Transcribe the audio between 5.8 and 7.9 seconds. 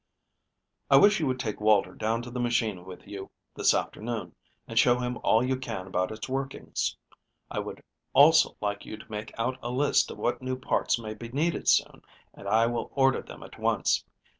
about its workings. I would